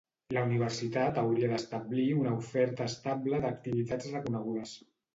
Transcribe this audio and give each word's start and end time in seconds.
La 0.35 0.43
Universitat 0.45 1.19
hauria 1.25 1.51
d'establir 1.51 2.07
una 2.23 2.33
oferta 2.41 2.91
estable 2.95 3.45
d'activitats 3.47 4.13
reconegudes. 4.19 4.79